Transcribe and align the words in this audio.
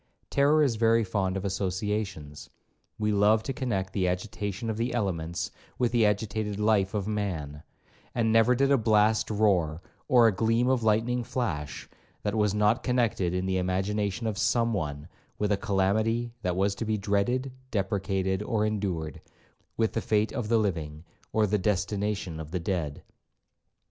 Terror 0.31 0.63
is 0.63 0.77
very 0.77 1.03
fond 1.03 1.37
of 1.37 1.45
associations; 1.45 2.49
we 2.97 3.11
love 3.11 3.43
to 3.43 3.53
connect 3.53 3.93
the 3.93 4.07
agitation 4.07 4.67
of 4.67 4.77
the 4.77 4.95
elements 4.95 5.51
with 5.77 5.91
the 5.91 6.07
agitated 6.07 6.59
life 6.59 6.95
of 6.95 7.07
man; 7.07 7.61
and 8.15 8.31
never 8.31 8.55
did 8.55 8.71
a 8.71 8.79
blast 8.79 9.29
roar, 9.29 9.79
or 10.07 10.25
a 10.25 10.31
gleam 10.33 10.67
of 10.67 10.81
lightning 10.81 11.23
flash, 11.23 11.87
that 12.23 12.33
was 12.33 12.51
not 12.55 12.81
connected 12.81 13.31
in 13.35 13.45
the 13.45 13.59
imagination 13.59 14.25
of 14.25 14.39
some 14.39 14.73
one, 14.73 15.07
with 15.37 15.51
a 15.51 15.55
calamity 15.57 16.33
that 16.41 16.55
was 16.57 16.73
to 16.73 16.83
be 16.83 16.97
dreaded, 16.97 17.51
deprecated, 17.69 18.41
or 18.41 18.65
endured,—with 18.65 19.93
the 19.93 20.01
fate 20.01 20.33
of 20.33 20.47
the 20.49 20.57
living, 20.57 21.03
or 21.31 21.45
the 21.45 21.59
destination 21.59 22.39
of 22.39 22.49
the 22.49 22.59
dead. 22.59 23.03